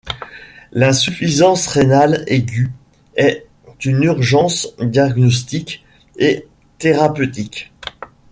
L'insuffisance 0.71 1.67
rénale 1.67 2.23
aiguë 2.25 2.71
est 3.17 3.45
une 3.85 4.01
urgence 4.01 4.67
diagnostique 4.79 5.85
et 6.17 6.47
thérapeutique. 6.79 7.71